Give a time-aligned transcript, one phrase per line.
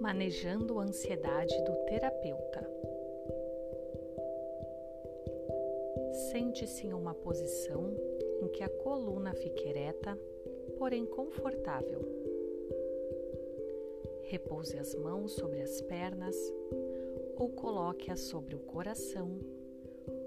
[0.00, 2.70] Manejando a ansiedade do terapeuta.
[6.30, 7.92] Sente-se em uma posição
[8.40, 10.16] em que a coluna fique ereta,
[10.78, 12.00] porém confortável.
[14.22, 16.36] Repouse as mãos sobre as pernas
[17.36, 19.55] ou coloque-as sobre o coração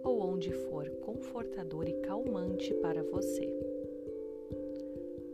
[0.04, 3.48] ou onde for confortador e calmante para você.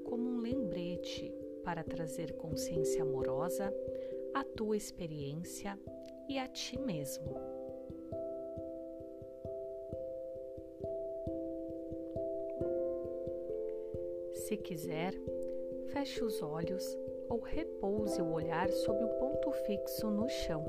[0.03, 1.33] Como um lembrete
[1.63, 3.73] para trazer consciência amorosa
[4.33, 5.79] a tua experiência
[6.27, 7.35] e a ti mesmo.
[14.33, 15.13] Se quiser,
[15.87, 16.85] feche os olhos
[17.29, 20.63] ou repouse o olhar sob um ponto fixo no chão.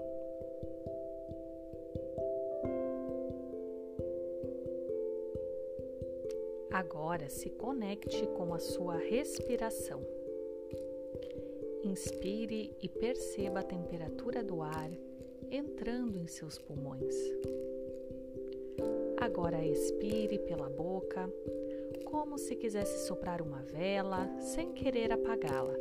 [6.76, 10.06] Agora se conecte com a sua respiração.
[11.82, 14.90] Inspire e perceba a temperatura do ar
[15.50, 17.14] entrando em seus pulmões.
[19.16, 21.32] Agora expire pela boca,
[22.04, 25.78] como se quisesse soprar uma vela sem querer apagá-la,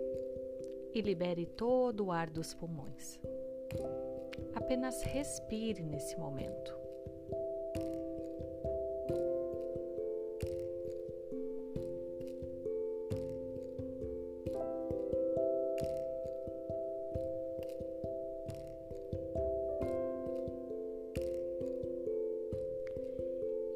[0.93, 3.19] e libere todo o ar dos pulmões.
[4.55, 6.84] Apenas respire nesse momento.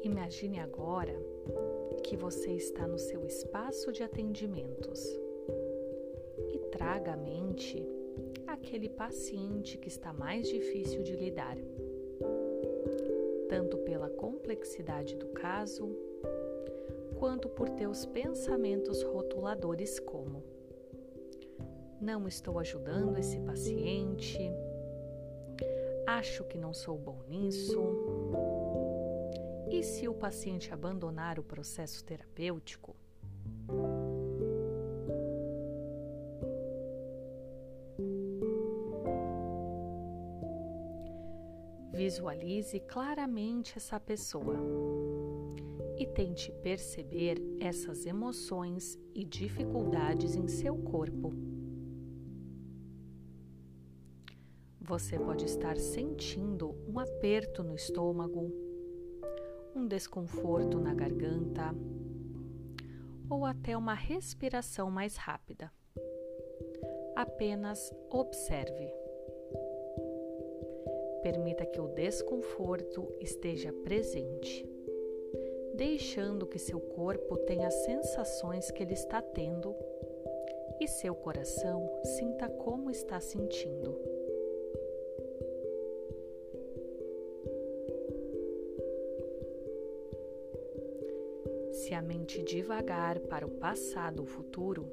[0.02, 1.14] Imagine agora
[2.02, 5.04] que você está no seu espaço de atendimentos
[6.52, 7.86] e traga à mente
[8.46, 11.56] aquele paciente que está mais difícil de lidar,
[13.48, 15.88] tanto pela complexidade do caso,
[17.18, 20.42] quanto por teus pensamentos rotuladores como
[22.00, 24.38] não estou ajudando esse paciente,
[26.06, 27.78] acho que não sou bom nisso,
[29.70, 32.96] e se o paciente abandonar o processo terapêutico?
[41.92, 44.56] Visualize claramente essa pessoa
[45.96, 51.32] e tente perceber essas emoções e dificuldades em seu corpo.
[54.80, 58.69] Você pode estar sentindo um aperto no estômago
[59.74, 61.74] um desconforto na garganta
[63.28, 65.72] ou até uma respiração mais rápida.
[67.14, 68.92] Apenas observe.
[71.22, 74.66] Permita que o desconforto esteja presente,
[75.74, 79.74] deixando que seu corpo tenha as sensações que ele está tendo
[80.80, 84.19] e seu coração sinta como está sentindo.
[91.90, 94.88] Se a mente divagar para o passado ou futuro,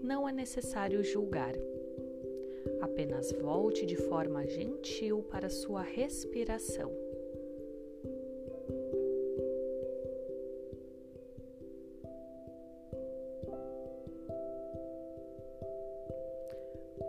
[0.00, 1.52] não é necessário julgar.
[2.80, 6.92] Apenas volte de forma gentil para sua respiração.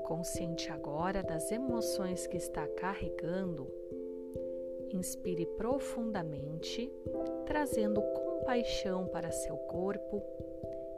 [0.05, 3.71] Consciente agora das emoções que está carregando,
[4.91, 6.91] inspire profundamente,
[7.45, 8.01] trazendo
[8.49, 10.23] compaixão para seu corpo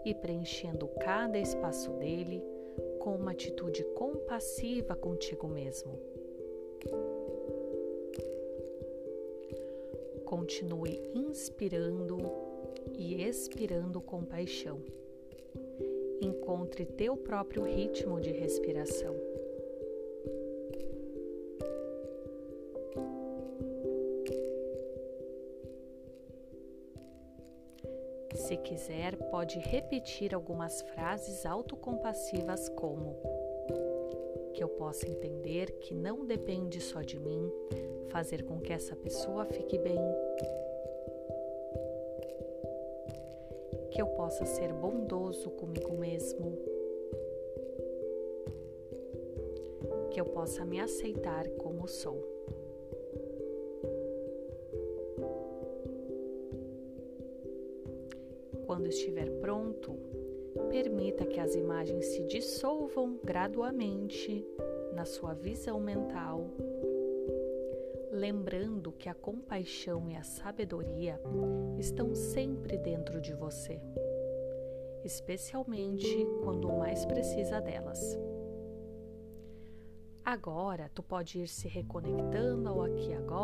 [0.05, 2.41] e preenchendo cada espaço dele
[2.97, 5.99] com uma atitude compassiva contigo mesmo.
[10.23, 12.19] Continue inspirando
[12.97, 14.79] e expirando compaixão.
[16.21, 19.30] Encontre teu próprio ritmo de respiração.
[28.51, 33.15] Se quiser, pode repetir algumas frases autocompassivas como:
[34.53, 37.49] Que eu possa entender que não depende só de mim
[38.09, 39.97] fazer com que essa pessoa fique bem.
[43.89, 46.57] Que eu possa ser bondoso comigo mesmo.
[50.09, 52.30] Que eu possa me aceitar como sou.
[58.71, 59.99] Quando estiver pronto,
[60.69, 64.47] permita que as imagens se dissolvam gradualmente
[64.93, 66.49] na sua visão mental,
[68.13, 71.19] lembrando que a compaixão e a sabedoria
[71.77, 73.81] estão sempre dentro de você,
[75.03, 78.17] especialmente quando mais precisa delas.
[80.23, 83.40] Agora tu pode ir se reconectando ao aqui agora.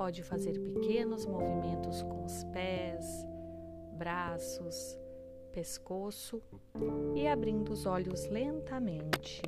[0.00, 3.04] Pode fazer pequenos movimentos com os pés,
[3.98, 4.98] braços,
[5.52, 6.42] pescoço
[7.14, 9.42] e abrindo os olhos lentamente.